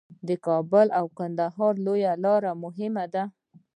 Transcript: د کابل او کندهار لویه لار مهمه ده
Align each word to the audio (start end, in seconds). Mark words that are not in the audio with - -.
د 0.27 0.29
کابل 0.45 0.87
او 0.99 1.05
کندهار 1.17 1.73
لویه 1.85 2.13
لار 2.23 2.43
مهمه 2.63 3.05
ده 3.13 3.23